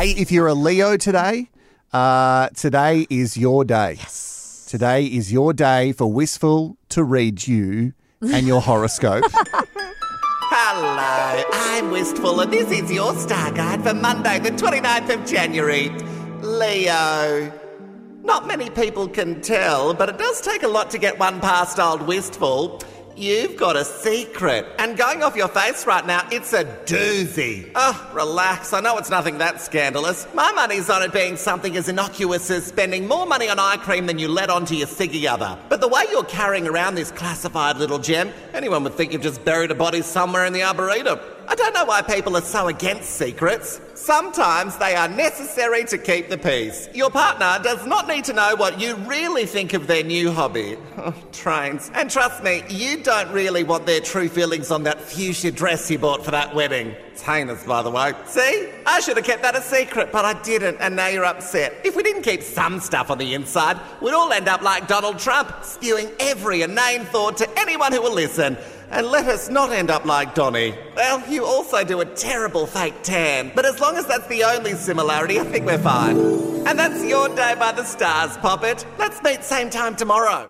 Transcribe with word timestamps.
Hey, 0.00 0.12
if 0.12 0.32
you're 0.32 0.46
a 0.46 0.54
Leo 0.54 0.96
today, 0.96 1.50
uh, 1.92 2.48
today 2.56 3.06
is 3.10 3.36
your 3.36 3.66
day. 3.66 3.96
Yes. 3.98 4.64
Today 4.66 5.04
is 5.04 5.30
your 5.30 5.52
day 5.52 5.92
for 5.92 6.10
Wistful 6.10 6.78
to 6.88 7.04
read 7.04 7.46
you 7.46 7.92
and 8.22 8.46
your 8.46 8.62
horoscope. 8.62 9.24
Hello, 9.30 11.44
I'm 11.52 11.90
Wistful, 11.90 12.40
and 12.40 12.50
this 12.50 12.70
is 12.70 12.90
your 12.90 13.14
star 13.14 13.52
guide 13.52 13.82
for 13.82 13.92
Monday, 13.92 14.38
the 14.38 14.52
29th 14.52 15.20
of 15.20 15.26
January. 15.26 15.90
Leo. 16.40 17.52
Not 18.22 18.46
many 18.46 18.70
people 18.70 19.06
can 19.06 19.42
tell, 19.42 19.92
but 19.92 20.08
it 20.08 20.16
does 20.16 20.40
take 20.40 20.62
a 20.62 20.68
lot 20.68 20.90
to 20.92 20.98
get 20.98 21.18
one 21.18 21.42
past 21.42 21.78
old 21.78 22.00
Wistful. 22.00 22.80
You've 23.16 23.56
got 23.56 23.76
a 23.76 23.84
secret. 23.84 24.66
And 24.78 24.96
going 24.96 25.22
off 25.22 25.36
your 25.36 25.48
face 25.48 25.86
right 25.86 26.06
now, 26.06 26.26
it's 26.30 26.52
a 26.52 26.64
doozy. 26.64 27.70
Oh, 27.74 28.10
relax. 28.14 28.72
I 28.72 28.80
know 28.80 28.96
it's 28.98 29.10
nothing 29.10 29.38
that 29.38 29.60
scandalous. 29.60 30.26
My 30.34 30.52
money's 30.52 30.88
on 30.88 31.02
it 31.02 31.12
being 31.12 31.36
something 31.36 31.76
as 31.76 31.88
innocuous 31.88 32.50
as 32.50 32.66
spending 32.66 33.06
more 33.06 33.26
money 33.26 33.48
on 33.48 33.58
eye 33.58 33.76
cream 33.76 34.06
than 34.06 34.18
you 34.18 34.28
let 34.28 34.50
onto 34.50 34.74
your 34.74 34.86
ciggy 34.86 35.28
other. 35.30 35.58
But 35.68 35.80
the 35.80 35.88
way 35.88 36.04
you're 36.10 36.24
carrying 36.24 36.66
around 36.66 36.94
this 36.94 37.10
classified 37.10 37.76
little 37.76 37.98
gem, 37.98 38.32
anyone 38.54 38.84
would 38.84 38.94
think 38.94 39.12
you've 39.12 39.22
just 39.22 39.44
buried 39.44 39.70
a 39.70 39.74
body 39.74 40.02
somewhere 40.02 40.46
in 40.46 40.52
the 40.52 40.62
Arboretum. 40.62 41.18
I 41.48 41.54
don't 41.54 41.74
know 41.74 41.84
why 41.84 42.02
people 42.02 42.36
are 42.36 42.42
so 42.42 42.68
against 42.68 43.10
secrets. 43.10 43.80
Sometimes 43.94 44.76
they 44.78 44.94
are 44.94 45.08
necessary 45.08 45.84
to 45.84 45.98
keep 45.98 46.28
the 46.28 46.38
peace. 46.38 46.88
Your 46.94 47.10
partner 47.10 47.58
does 47.62 47.84
not 47.86 48.08
need 48.08 48.24
to 48.24 48.32
know 48.32 48.56
what 48.56 48.80
you 48.80 48.94
really 48.96 49.46
think 49.46 49.74
of 49.74 49.86
their 49.86 50.02
new 50.02 50.30
hobby. 50.32 50.76
Oh, 51.02 51.14
trains. 51.32 51.90
And 51.94 52.10
trust 52.10 52.44
me, 52.44 52.62
you 52.68 53.02
don't 53.02 53.32
really 53.32 53.64
want 53.64 53.86
their 53.86 54.00
true 54.00 54.28
feelings 54.28 54.70
on 54.70 54.82
that 54.82 55.00
fuchsia 55.00 55.50
dress 55.50 55.90
you 55.90 55.98
bought 55.98 56.22
for 56.22 56.30
that 56.30 56.54
wedding. 56.54 56.94
It's 57.10 57.22
heinous, 57.22 57.64
by 57.64 57.80
the 57.80 57.90
way. 57.90 58.12
See? 58.26 58.68
I 58.84 59.00
should 59.00 59.16
have 59.16 59.24
kept 59.24 59.40
that 59.40 59.56
a 59.56 59.62
secret, 59.62 60.12
but 60.12 60.26
I 60.26 60.40
didn't, 60.42 60.76
and 60.78 60.94
now 60.94 61.06
you're 61.06 61.24
upset. 61.24 61.74
If 61.84 61.96
we 61.96 62.02
didn't 62.02 62.22
keep 62.22 62.42
some 62.42 62.80
stuff 62.80 63.10
on 63.10 63.16
the 63.16 63.32
inside, 63.32 63.78
we'd 64.02 64.12
all 64.12 64.30
end 64.30 64.46
up 64.46 64.60
like 64.60 64.88
Donald 64.88 65.18
Trump, 65.18 65.64
spewing 65.64 66.10
every 66.20 66.60
inane 66.60 67.06
thought 67.06 67.38
to 67.38 67.48
anyone 67.58 67.92
who 67.92 68.02
will 68.02 68.14
listen. 68.14 68.58
And 68.90 69.06
let 69.06 69.26
us 69.26 69.48
not 69.48 69.70
end 69.70 69.90
up 69.90 70.04
like 70.04 70.34
Donny. 70.34 70.74
Well, 70.96 71.22
you 71.30 71.44
also 71.44 71.84
do 71.84 72.00
a 72.00 72.04
terrible 72.04 72.66
fake 72.66 73.02
tan, 73.02 73.52
but 73.54 73.64
as 73.64 73.78
long 73.80 73.96
as 73.96 74.06
that's 74.06 74.26
the 74.26 74.42
only 74.44 74.72
similarity, 74.74 75.38
I 75.38 75.44
think 75.44 75.64
we're 75.64 75.78
fine. 75.78 76.16
And 76.66 76.78
that's 76.78 77.04
your 77.04 77.28
day 77.28 77.54
by 77.58 77.72
the 77.72 77.84
stars, 77.84 78.36
Poppet. 78.38 78.84
Let's 78.98 79.22
meet 79.22 79.44
same 79.44 79.70
time 79.70 79.94
tomorrow. 79.94 80.46